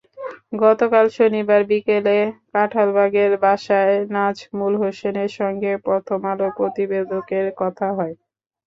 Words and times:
গতকাল 0.61 1.05
শনিবার 1.17 1.61
বিকেলে 1.69 2.17
কাঁঠালবাগানের 2.51 3.33
বাসায় 3.43 3.95
নাজমুল 4.15 4.73
হোসেনের 4.81 5.31
সঙ্গে 5.39 5.71
প্রথম 5.85 6.19
আলো 6.31 6.47
প্রতিবেদকের 6.57 7.45
কথা 7.61 7.87
হয়। 7.97 8.15